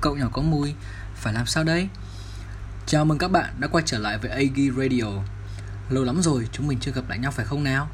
Cậu 0.00 0.16
nhỏ 0.16 0.28
có 0.32 0.42
mùi, 0.42 0.74
phải 1.14 1.34
làm 1.34 1.46
sao 1.46 1.64
đây? 1.64 1.88
Chào 2.86 3.04
mừng 3.04 3.18
các 3.18 3.30
bạn 3.30 3.54
đã 3.58 3.68
quay 3.68 3.84
trở 3.86 3.98
lại 3.98 4.18
với 4.18 4.30
ag 4.30 4.76
Radio. 4.76 5.04
Lâu 5.90 6.04
lắm 6.04 6.22
rồi 6.22 6.48
chúng 6.52 6.66
mình 6.66 6.78
chưa 6.80 6.92
gặp 6.92 7.02
lại 7.08 7.18
nhau 7.18 7.30
phải 7.30 7.46
không 7.46 7.64
nào? 7.64 7.88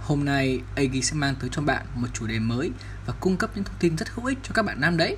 Hôm 0.00 0.24
nay 0.24 0.60
ag 0.76 1.02
sẽ 1.02 1.14
mang 1.14 1.34
tới 1.40 1.50
cho 1.52 1.62
bạn 1.62 1.86
một 1.94 2.08
chủ 2.12 2.26
đề 2.26 2.38
mới 2.38 2.70
Và 3.06 3.14
cung 3.20 3.36
cấp 3.36 3.50
những 3.54 3.64
thông 3.64 3.74
tin 3.78 3.96
rất 3.96 4.08
hữu 4.08 4.26
ích 4.26 4.38
cho 4.42 4.50
các 4.54 4.62
bạn 4.62 4.80
nam 4.80 4.96
đấy. 4.96 5.16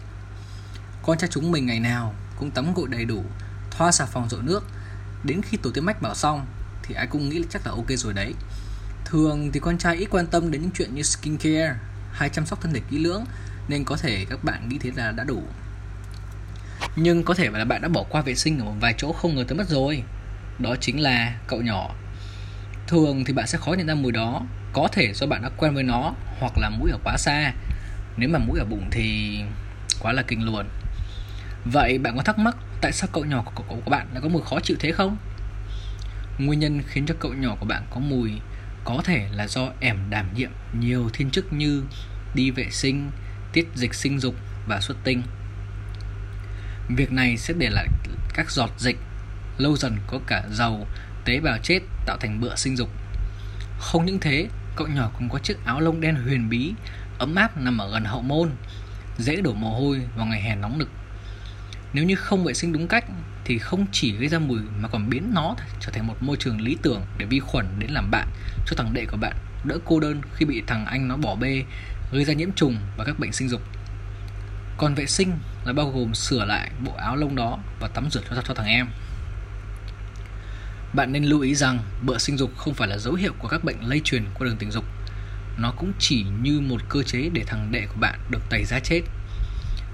Con 1.02 1.18
trai 1.18 1.30
chúng 1.32 1.52
mình 1.52 1.66
ngày 1.66 1.80
nào 1.80 2.14
cũng 2.39 2.51
tắm 2.51 2.75
gội 2.75 2.89
đầy 2.89 3.05
đủ 3.05 3.25
Thoa 3.71 3.93
xà 3.93 4.05
phòng 4.07 4.29
rội 4.29 4.43
nước. 4.43 4.64
Đến 5.25 5.43
khi 5.43 5.57
tổ 5.57 5.71
tiên 5.71 5.85
mách 5.85 6.03
bảo 6.03 6.14
xong 6.14 6.46
Thì 6.82 6.95
ai 6.95 7.07
cũng 7.07 7.29
nghĩ 7.29 7.39
là 7.39 7.46
chắc 7.51 7.66
là 7.66 7.73
ok 7.73 7.89
rồi 7.89 8.12
đấy. 8.12 8.35
Thường 9.05 9.51
thì 9.53 9.61
con 9.61 9.79
trai 9.79 9.96
ít 9.96 10.07
quan 10.11 10.27
tâm 10.27 10.51
đến 10.51 10.62
những 10.62 10.71
chuyện 10.75 10.95
như 10.95 11.03
skincare 11.03 11.77
Hay 12.12 12.29
chăm 12.29 12.46
sóc 12.46 12.61
thân 12.61 12.73
thể 12.73 12.80
kỹ 12.91 12.98
lưỡng 12.98 13.25
Nên 13.69 13.85
có 13.85 13.96
thể 13.96 14.27
các 14.30 14.45
bạn 14.45 14.69
nghĩ 14.69 14.79
thế 14.79 14.91
là 14.96 15.12
đã 15.12 15.25
đủ 15.25 15.43
nhưng 16.96 17.22
có 17.22 17.34
thể 17.34 17.50
là 17.50 17.64
bạn 17.64 17.82
đã 17.82 17.88
bỏ 17.88 18.02
qua 18.09 18.23
vệ 18.23 18.34
sinh 18.34 18.59
ở 18.59 18.64
một 18.64 18.74
vài 18.80 18.95
chỗ 18.96 19.12
không 19.12 19.34
ngờ 19.34 19.45
tới 19.48 19.59
mất 19.59 19.69
rồi. 19.69 20.02
Đó 20.59 20.77
chính 20.80 21.00
là 21.00 21.38
cậu 21.46 21.62
nhỏ. 21.62 21.95
Thường 22.86 23.24
thì 23.24 23.32
bạn 23.32 23.46
sẽ 23.46 23.59
khó 23.59 23.73
nhận 23.73 23.86
ra 23.86 23.95
mùi 23.95 24.12
đó. 24.12 24.42
Có 24.73 24.88
thể 24.92 25.12
do 25.12 25.27
bạn 25.27 25.42
đã 25.42 25.50
quen 25.56 25.74
với 25.74 25.83
nó, 25.83 26.14
hoặc 26.41 26.59
là 26.59 26.70
mũi 26.70 26.91
ở 26.91 26.98
quá 27.05 27.16
xa. 27.19 27.52
Nếu 28.16 28.28
mà 28.28 28.38
mũi 28.38 28.59
ở 28.59 28.64
bụng 28.64 28.88
thì 28.91 29.38
quá 30.00 30.12
là 30.12 30.22
kinh 30.22 30.45
luôn. 30.45 30.66
Vậy 31.64 31.98
bạn 31.98 32.16
có 32.16 32.22
thắc 32.22 32.38
mắc 32.38 32.56
tại 32.80 32.92
sao 32.92 33.08
cậu 33.12 33.24
nhỏ 33.24 33.42
của 33.45 33.64
cậu 33.69 33.80
của 33.84 33.91
bạn 33.91 34.06
lại 34.12 34.20
có 34.22 34.28
mùi 34.28 34.42
khó 34.42 34.61
chịu 34.61 34.77
thế 34.80 34.92
không? 34.92 35.16
Nguyên 36.38 36.61
nhân 36.61 36.83
khiến 36.86 37.06
cho 37.06 37.14
cậu 37.19 37.34
nhỏ 37.34 37.56
của 37.61 37.66
bạn 37.66 37.83
có 37.91 38.00
mùi 38.00 38.30
có 38.84 39.02
thể 39.05 39.28
là 39.33 39.47
do 39.47 39.69
ẻm 39.80 39.97
đảm 40.11 40.27
nhiệm 40.34 40.50
nhiều 40.80 41.11
thiên 41.12 41.30
chức 41.30 41.52
như 41.52 41.83
đi 42.34 42.50
vệ 42.50 42.66
sinh, 42.70 43.11
tiết 43.52 43.69
dịch 43.74 43.95
sinh 43.95 44.19
dục 44.19 44.34
và 44.66 44.80
xuất 44.80 44.97
tinh. 45.05 45.22
Việc 46.88 47.12
này 47.12 47.37
sẽ 47.37 47.55
để 47.59 47.70
lại 47.70 47.88
các 48.34 48.51
giọt 48.51 48.70
dịch 48.79 48.97
Lâu 49.58 49.77
dần 49.77 49.97
có 50.06 50.20
cả 50.27 50.42
dầu, 50.50 50.86
tế 51.25 51.41
bào 51.41 51.58
chết 51.62 51.81
tạo 52.06 52.17
thành 52.20 52.41
bựa 52.41 52.56
sinh 52.56 52.77
dục. 52.77 52.89
Không 53.78 54.05
những 54.05 54.20
thế, 54.20 54.48
cậu 54.77 54.86
nhỏ 54.86 55.11
cũng 55.19 55.28
có 55.28 55.39
chiếc 55.39 55.56
áo 55.64 55.81
lông 55.81 56.00
đen 56.00 56.14
huyền 56.14 56.48
bí 56.48 56.73
Ấm 57.19 57.34
áp 57.34 57.58
nằm 57.58 57.78
ở 57.78 57.91
gần 57.91 58.05
hậu 58.05 58.23
môn 58.23 58.50
Dễ 59.19 59.36
đổ 59.36 59.53
mồ 59.53 59.81
hôi 59.81 60.00
vào 60.17 60.27
ngày 60.27 60.41
hè 60.41 60.56
nóng 60.56 60.78
nực. 60.78 60.89
Nếu 61.92 62.05
như 62.05 62.14
không 62.14 62.45
vệ 62.45 62.55
sinh 62.55 62.73
đúng 62.73 62.89
cách 62.89 63.05
Thì 63.45 63.58
không 63.58 63.86
chỉ 63.92 64.12
gây 64.17 64.28
ra 64.28 64.39
mùi 64.39 64.61
mà 64.80 64.89
còn 64.89 65.11
biến 65.11 65.30
nó 65.34 65.56
trở 65.80 65.92
thành 65.92 66.06
một 66.06 66.17
môi 66.20 66.36
trường 66.36 66.61
lý 66.61 66.77
tưởng 66.83 67.03
Để 67.19 67.27
vi 67.27 67.41
khuẩn 67.41 67.67
đến 67.78 67.91
làm 67.91 68.11
bạn 68.11 68.28
cho 68.67 68.77
thằng 68.77 68.95
đệ 68.95 69.06
của 69.11 69.17
bạn 69.17 69.36
Đỡ 69.64 69.78
cô 69.84 70.01
đơn 70.01 70.20
khi 70.34 70.47
bị 70.47 70.62
thằng 70.67 70.86
anh 70.86 71.08
nó 71.08 71.17
bỏ 71.17 71.34
bê 71.34 71.64
Gây 72.12 72.25
ra 72.25 72.34
nhiễm 72.34 72.53
trùng 72.53 72.77
và 72.97 73.05
các 73.05 73.19
bệnh 73.19 73.33
sinh 73.33 73.48
dục. 73.48 73.61
Còn 74.77 74.95
vệ 74.95 75.06
sinh 75.06 75.33
là 75.65 75.73
bao 75.73 75.91
gồm 75.91 76.15
sửa 76.15 76.45
lại 76.45 76.70
bộ 76.84 76.93
áo 76.93 77.17
lông 77.17 77.37
đó 77.37 77.59
và 77.81 77.89
tắm 77.89 78.11
rửa 78.11 78.20
cho, 78.31 78.43
cho 78.48 78.55
thằng 78.55 78.67
em. 78.67 78.87
Bạn 80.95 81.12
nên 81.12 81.25
lưu 81.25 81.41
ý 81.41 81.55
rằng 81.55 81.79
bựa 82.03 82.19
sinh 82.19 82.39
dục 82.39 82.57
không 82.57 82.75
phải 82.75 82.89
là 82.89 82.98
dấu 82.98 83.15
hiệu 83.15 83.33
của 83.39 83.48
các 83.48 83.65
bệnh 83.65 83.77
lây 83.81 84.01
truyền 84.05 84.25
qua 84.35 84.47
đường 84.47 84.57
tình 84.57 84.70
dục. 84.70 84.85
Nó 85.59 85.73
cũng 85.77 85.92
chỉ 85.98 86.25
như 86.42 86.61
một 86.61 86.81
cơ 86.89 87.03
chế 87.03 87.31
để 87.33 87.45
thằng 87.47 87.73
đệ 87.73 87.87
của 87.87 88.01
bạn 88.01 88.19
được 88.31 88.41
tẩy 88.51 88.65
giá 88.65 88.81
chết. 88.81 89.01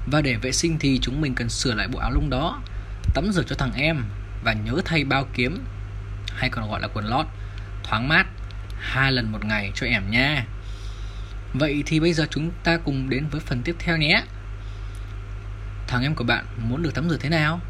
Và 0.06 0.20
để 0.20 0.36
vệ 0.36 0.52
sinh 0.52 0.78
thì 0.78 0.98
chúng 1.02 1.20
mình 1.20 1.34
cần 1.34 1.48
sửa 1.48 1.74
lại 1.74 1.88
bộ 1.88 1.98
áo 1.98 2.10
lông 2.10 2.30
đó, 2.30 2.60
tắm 3.14 3.32
rửa 3.32 3.42
cho 3.42 3.56
thằng 3.56 3.72
em 3.74 4.04
và 4.44 4.52
nhớ 4.52 4.80
thay 4.84 5.04
bao 5.04 5.26
kiếm 5.34 5.64
hay 6.34 6.50
còn 6.50 6.70
gọi 6.70 6.80
là 6.80 6.88
quần 6.88 7.04
lót 7.04 7.26
thoáng 7.82 8.08
mát 8.08 8.26
hai 8.78 9.12
lần 9.12 9.32
một 9.32 9.44
ngày 9.44 9.72
cho 9.74 9.86
em 9.86 10.10
nha. 10.10 10.46
Vậy 11.54 11.82
thì 11.86 12.00
bây 12.00 12.12
giờ 12.12 12.26
chúng 12.30 12.50
ta 12.64 12.76
cùng 12.76 13.10
đến 13.10 13.26
với 13.30 13.40
phần 13.40 13.62
tiếp 13.62 13.76
theo 13.78 13.96
nhé 13.96 14.22
thằng 15.90 16.02
em 16.02 16.14
của 16.14 16.24
bạn 16.24 16.44
muốn 16.58 16.82
được 16.82 16.94
tắm 16.94 17.08
rửa 17.08 17.16
thế 17.16 17.28
nào? 17.28 17.60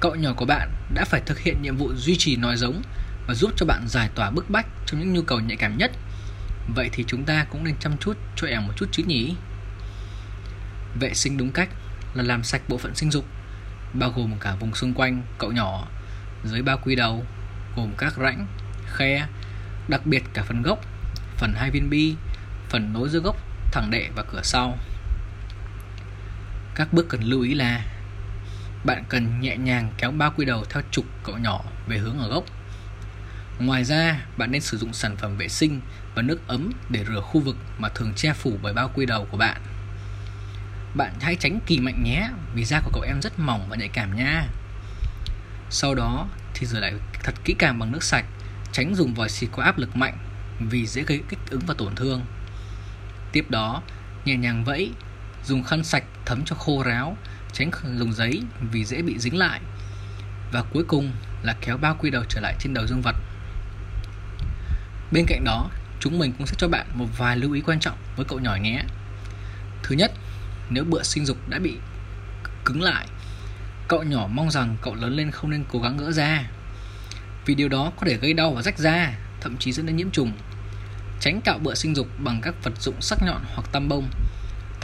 Cậu 0.00 0.14
nhỏ 0.14 0.32
của 0.36 0.44
bạn 0.44 0.70
đã 0.94 1.04
phải 1.04 1.20
thực 1.26 1.38
hiện 1.38 1.62
nhiệm 1.62 1.76
vụ 1.76 1.94
duy 1.94 2.16
trì 2.18 2.36
nói 2.36 2.56
giống 2.56 2.82
và 3.26 3.34
giúp 3.34 3.50
cho 3.56 3.66
bạn 3.66 3.84
giải 3.88 4.08
tỏa 4.14 4.30
bức 4.30 4.50
bách 4.50 4.66
trong 4.86 5.00
những 5.00 5.12
nhu 5.12 5.22
cầu 5.22 5.40
nhạy 5.40 5.56
cảm 5.56 5.78
nhất. 5.78 5.90
Vậy 6.74 6.90
thì 6.92 7.04
chúng 7.06 7.24
ta 7.24 7.44
cũng 7.44 7.64
nên 7.64 7.76
chăm 7.80 7.98
chút 7.98 8.16
cho 8.36 8.46
em 8.46 8.66
một 8.66 8.72
chút 8.76 8.86
chứ 8.92 9.02
nhỉ? 9.06 9.34
Vệ 11.00 11.14
sinh 11.14 11.36
đúng 11.36 11.52
cách 11.52 11.68
là 12.14 12.22
làm 12.22 12.44
sạch 12.44 12.62
bộ 12.68 12.78
phận 12.78 12.94
sinh 12.94 13.10
dục, 13.10 13.24
bao 13.92 14.12
gồm 14.16 14.32
cả 14.40 14.54
vùng 14.54 14.74
xung 14.74 14.94
quanh 14.94 15.22
cậu 15.38 15.52
nhỏ, 15.52 15.88
dưới 16.44 16.62
bao 16.62 16.78
quy 16.84 16.96
đầu, 16.96 17.24
gồm 17.76 17.92
các 17.98 18.14
rãnh, 18.16 18.46
khe, 18.86 19.26
đặc 19.88 20.06
biệt 20.06 20.22
cả 20.34 20.42
phần 20.42 20.62
gốc, 20.62 20.78
phần 21.36 21.54
hai 21.56 21.70
viên 21.70 21.90
bi, 21.90 22.14
phần 22.68 22.92
nối 22.92 23.08
giữa 23.08 23.20
gốc, 23.20 23.36
thẳng 23.72 23.90
đệ 23.90 24.08
và 24.16 24.24
cửa 24.32 24.40
sau. 24.42 24.78
Các 26.74 26.92
bước 26.92 27.06
cần 27.08 27.22
lưu 27.22 27.42
ý 27.42 27.54
là 27.54 27.84
bạn 28.84 29.04
cần 29.08 29.40
nhẹ 29.40 29.56
nhàng 29.56 29.92
kéo 29.98 30.10
bao 30.10 30.32
quy 30.36 30.44
đầu 30.44 30.64
theo 30.64 30.82
trục 30.90 31.04
cậu 31.22 31.38
nhỏ 31.38 31.64
về 31.86 31.98
hướng 31.98 32.18
ở 32.18 32.28
gốc. 32.28 32.44
Ngoài 33.58 33.84
ra, 33.84 34.26
bạn 34.36 34.50
nên 34.50 34.60
sử 34.60 34.78
dụng 34.78 34.92
sản 34.92 35.16
phẩm 35.16 35.36
vệ 35.36 35.48
sinh 35.48 35.80
và 36.14 36.22
nước 36.22 36.40
ấm 36.46 36.72
để 36.88 37.04
rửa 37.04 37.20
khu 37.20 37.40
vực 37.40 37.56
mà 37.78 37.88
thường 37.88 38.12
che 38.16 38.32
phủ 38.32 38.58
bởi 38.62 38.72
bao 38.72 38.90
quy 38.94 39.06
đầu 39.06 39.28
của 39.30 39.36
bạn. 39.36 39.60
Bạn 40.94 41.12
hãy 41.20 41.36
tránh 41.40 41.60
kỳ 41.66 41.80
mạnh 41.80 42.02
nhé, 42.04 42.28
vì 42.54 42.64
da 42.64 42.80
của 42.80 42.90
cậu 42.92 43.02
em 43.02 43.22
rất 43.22 43.38
mỏng 43.38 43.66
và 43.68 43.76
nhạy 43.76 43.88
cảm 43.88 44.16
nha. 44.16 44.46
Sau 45.70 45.94
đó 45.94 46.28
thì 46.54 46.66
rửa 46.66 46.80
lại 46.80 46.92
thật 47.22 47.34
kỹ 47.44 47.54
càng 47.58 47.78
bằng 47.78 47.92
nước 47.92 48.02
sạch, 48.02 48.24
tránh 48.72 48.94
dùng 48.94 49.14
vòi 49.14 49.28
xịt 49.28 49.50
có 49.52 49.62
áp 49.62 49.78
lực 49.78 49.96
mạnh 49.96 50.18
vì 50.60 50.86
dễ 50.86 51.02
gây 51.02 51.20
kích 51.28 51.38
ứng 51.50 51.62
và 51.66 51.74
tổn 51.78 51.94
thương. 51.94 52.22
Tiếp 53.32 53.50
đó, 53.50 53.82
nhẹ 54.24 54.36
nhàng 54.36 54.64
vẫy 54.64 54.90
Dùng 55.46 55.62
khăn 55.62 55.84
sạch 55.84 56.04
thấm 56.24 56.42
cho 56.46 56.56
khô 56.56 56.82
ráo, 56.82 57.16
tránh 57.52 57.70
dùng 57.96 58.12
giấy 58.12 58.42
vì 58.72 58.84
dễ 58.84 59.02
bị 59.02 59.18
dính 59.18 59.38
lại. 59.38 59.60
Và 60.52 60.62
cuối 60.62 60.84
cùng 60.88 61.12
là 61.42 61.56
kéo 61.60 61.76
bao 61.76 61.96
quy 62.00 62.10
đầu 62.10 62.24
trở 62.28 62.40
lại 62.40 62.54
trên 62.60 62.74
đầu 62.74 62.86
dương 62.86 63.02
vật. 63.02 63.16
Bên 65.12 65.24
cạnh 65.28 65.44
đó, 65.44 65.70
chúng 66.00 66.18
mình 66.18 66.32
cũng 66.38 66.46
sẽ 66.46 66.54
cho 66.58 66.68
bạn 66.68 66.86
một 66.94 67.06
vài 67.18 67.36
lưu 67.36 67.52
ý 67.52 67.60
quan 67.60 67.80
trọng 67.80 67.96
với 68.16 68.24
cậu 68.28 68.38
nhỏ 68.38 68.56
nhé. 68.56 68.82
Thứ 69.82 69.96
nhất, 69.96 70.12
nếu 70.70 70.84
bựa 70.84 71.02
sinh 71.02 71.26
dục 71.26 71.48
đã 71.48 71.58
bị 71.58 71.76
cứng 72.64 72.82
lại, 72.82 73.06
cậu 73.88 74.02
nhỏ 74.02 74.26
mong 74.30 74.50
rằng 74.50 74.76
cậu 74.82 74.94
lớn 74.94 75.16
lên 75.16 75.30
không 75.30 75.50
nên 75.50 75.64
cố 75.72 75.78
gắng 75.78 75.96
gỡ 75.96 76.12
ra. 76.12 76.42
Vì 77.46 77.54
điều 77.54 77.68
đó 77.68 77.92
có 77.96 78.06
thể 78.06 78.16
gây 78.16 78.32
đau 78.32 78.54
và 78.54 78.62
rách 78.62 78.78
da, 78.78 79.14
thậm 79.40 79.56
chí 79.58 79.72
dẫn 79.72 79.86
đến 79.86 79.96
nhiễm 79.96 80.10
trùng. 80.10 80.32
Tránh 81.20 81.40
cạo 81.40 81.58
bựa 81.58 81.74
sinh 81.74 81.94
dục 81.94 82.06
bằng 82.18 82.40
các 82.40 82.54
vật 82.62 82.72
dụng 82.80 83.00
sắc 83.00 83.18
nhọn 83.22 83.42
hoặc 83.54 83.72
tăm 83.72 83.88
bông 83.88 84.08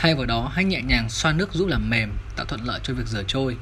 Thay 0.02 0.14
vào 0.14 0.26
đó, 0.26 0.50
hãy 0.54 0.64
nhẹ 0.64 0.82
nhàng 0.82 1.08
xoa 1.08 1.32
nước 1.32 1.52
giúp 1.52 1.68
làm 1.68 1.90
mềm, 1.90 2.12
tạo 2.36 2.46
thuận 2.46 2.64
lợi 2.64 2.80
cho 2.82 2.94
việc 2.94 3.06
rửa 3.06 3.22
trôi. 3.26 3.56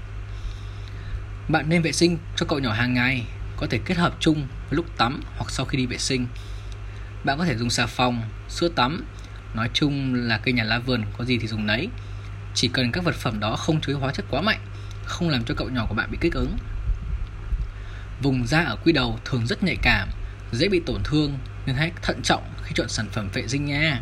Bạn 1.48 1.68
nên 1.68 1.82
vệ 1.82 1.92
sinh 1.92 2.18
cho 2.36 2.46
cậu 2.46 2.58
nhỏ 2.58 2.72
hàng 2.72 2.94
ngày, 2.94 3.24
có 3.56 3.66
thể 3.70 3.78
kết 3.84 3.96
hợp 3.96 4.16
chung 4.20 4.34
với 4.36 4.76
lúc 4.76 4.86
tắm 4.96 5.20
hoặc 5.36 5.50
sau 5.50 5.66
khi 5.66 5.78
đi 5.78 5.86
vệ 5.86 5.98
sinh. 5.98 6.26
Bạn 7.24 7.38
có 7.38 7.44
thể 7.44 7.56
dùng 7.56 7.70
xà 7.70 7.86
phòng, 7.86 8.22
sữa 8.48 8.68
tắm, 8.68 9.04
nói 9.54 9.70
chung 9.72 10.14
là 10.14 10.38
cây 10.38 10.52
nhà 10.52 10.64
lá 10.64 10.78
vườn 10.78 11.04
có 11.18 11.24
gì 11.24 11.38
thì 11.38 11.46
dùng 11.46 11.66
nấy. 11.66 11.88
Chỉ 12.54 12.68
cần 12.68 12.92
các 12.92 13.04
vật 13.04 13.14
phẩm 13.14 13.40
đó 13.40 13.56
không 13.56 13.80
chứa 13.80 13.94
hóa 13.94 14.12
chất 14.12 14.26
quá 14.30 14.40
mạnh, 14.40 14.60
không 15.04 15.28
làm 15.28 15.44
cho 15.44 15.54
cậu 15.54 15.68
nhỏ 15.68 15.86
của 15.88 15.94
bạn 15.94 16.10
bị 16.10 16.18
kích 16.20 16.34
ứng. 16.34 16.56
Vùng 18.22 18.46
da 18.46 18.60
ở 18.60 18.76
quy 18.76 18.92
đầu 18.92 19.18
thường 19.24 19.46
rất 19.46 19.62
nhạy 19.62 19.76
cảm, 19.82 20.08
dễ 20.52 20.68
bị 20.68 20.80
tổn 20.86 21.02
thương 21.04 21.38
nên 21.66 21.76
hãy 21.76 21.92
thận 22.02 22.20
trọng 22.22 22.42
khi 22.64 22.72
chọn 22.74 22.88
sản 22.88 23.06
phẩm 23.12 23.28
vệ 23.32 23.48
sinh 23.48 23.64
nha. 23.64 24.00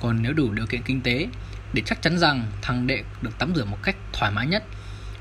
Còn 0.00 0.22
nếu 0.22 0.32
đủ 0.32 0.52
điều 0.52 0.66
kiện 0.66 0.82
kinh 0.82 1.00
tế 1.00 1.28
để 1.72 1.82
chắc 1.86 2.02
chắn 2.02 2.18
rằng 2.18 2.46
thằng 2.62 2.86
đệ 2.86 3.02
được 3.22 3.38
tắm 3.38 3.52
rửa 3.54 3.64
một 3.64 3.78
cách 3.82 3.96
thoải 4.12 4.32
mái 4.32 4.46
nhất 4.46 4.64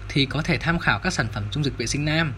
thì 0.10 0.26
có 0.26 0.42
thể 0.42 0.58
tham 0.58 0.80
khảo 0.80 1.00
các 1.00 1.14
sản 1.14 1.28
phẩm 1.32 1.44
dung 1.52 1.64
dịch 1.64 1.78
vệ 1.78 1.86
sinh 1.86 2.06
nam. 2.06 2.34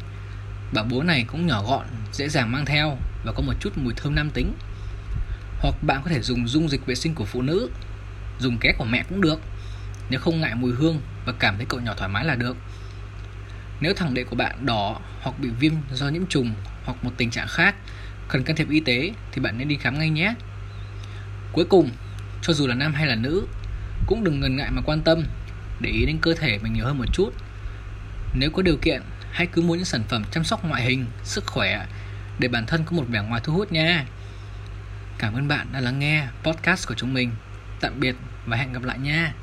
Bảo 0.74 0.86
bố 0.90 1.04
này 1.04 1.26
cũng 1.28 1.48
nhỏ 1.48 1.64
gọn, 1.64 1.86
dễ 2.14 2.30
dàng 2.30 2.52
mang 2.52 2.66
theo 2.66 2.98
và 3.26 3.32
có 3.32 3.42
một 3.42 3.54
chút 3.60 3.78
mùi 3.78 3.94
thơm 3.94 4.16
nam 4.16 4.30
tính. 4.30 4.54
Hoặc 5.60 5.76
bạn 5.82 6.02
có 6.04 6.10
thể 6.10 6.22
dùng 6.22 6.48
dung 6.48 6.70
dịch 6.70 6.86
vệ 6.86 6.96
sinh 6.96 7.16
của 7.16 7.26
phụ 7.26 7.42
nữ, 7.42 7.70
dùng 8.40 8.58
ké 8.58 8.74
của 8.78 8.86
mẹ 8.86 9.04
cũng 9.10 9.22
được. 9.22 9.42
Nếu 10.10 10.20
không 10.20 10.42
ngại 10.42 10.56
mùi 10.56 10.74
hương 10.74 11.02
và 11.26 11.34
cảm 11.40 11.58
thấy 11.58 11.66
cậu 11.70 11.80
nhỏ 11.80 11.94
thoải 11.98 12.10
mái 12.10 12.26
là 12.26 12.36
được. 12.36 12.58
Nếu 13.82 13.94
thằng 13.94 14.14
đệ 14.14 14.24
của 14.24 14.36
bạn 14.36 14.66
đỏ 14.66 15.00
hoặc 15.22 15.40
bị 15.40 15.50
viêm 15.60 15.74
do 15.94 16.10
nhiễm 16.10 16.26
trùng 16.26 16.54
hoặc 16.86 17.04
một 17.04 17.12
tình 17.18 17.32
trạng 17.32 17.48
khác 17.48 17.76
cần 18.28 18.44
can 18.44 18.56
thiệp 18.56 18.70
y 18.70 18.80
tế 18.80 19.12
thì 19.32 19.42
bạn 19.42 19.58
nên 19.58 19.68
đi 19.68 19.78
khám 19.78 20.00
ngay 20.00 20.10
nhé. 20.10 20.34
Cuối 21.52 21.66
cùng, 21.66 21.90
cho 22.42 22.54
dù 22.54 22.68
là 22.68 22.76
nam 22.76 22.94
hay 22.94 23.08
là 23.08 23.16
nữ, 23.16 23.48
cũng 24.08 24.24
đừng 24.24 24.40
ngần 24.40 24.56
ngại 24.56 24.72
mà 24.72 24.82
quan 24.86 25.02
tâm, 25.02 25.24
để 25.80 25.90
ý 25.90 26.06
đến 26.06 26.18
cơ 26.22 26.34
thể 26.34 26.60
mình 26.64 26.74
nhiều 26.74 26.86
hơn 26.86 26.98
một 26.98 27.06
chút. 27.14 27.34
Nếu 28.34 28.52
có 28.52 28.62
điều 28.62 28.78
kiện, 28.78 29.02
hãy 29.32 29.48
cứ 29.48 29.62
mua 29.62 29.76
những 29.76 29.86
sản 29.86 30.04
phẩm 30.10 30.24
chăm 30.32 30.44
sóc 30.44 30.66
ngoại 30.66 30.84
hình, 30.84 31.06
sức 31.24 31.46
khỏe, 31.46 31.86
để 32.40 32.48
bản 32.48 32.66
thân 32.66 32.84
có 32.84 32.92
một 32.92 33.06
vẻ 33.10 33.22
ngoài 33.22 33.42
thu 33.44 33.54
hút 33.54 33.72
nha. 33.72 34.06
Cảm 35.18 35.34
ơn 35.34 35.48
bạn 35.48 35.68
đã 35.74 35.80
lắng 35.80 36.00
nghe 36.00 36.28
podcast 36.44 36.88
của 36.88 36.96
chúng 36.98 37.14
mình. 37.14 37.32
Tạm 37.82 38.00
biệt 38.00 38.16
và 38.46 38.58
hẹn 38.58 38.74
gặp 38.74 38.84
lại 38.84 39.00
nha. 39.00 39.34